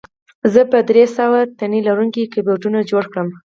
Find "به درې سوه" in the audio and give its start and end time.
0.71-1.39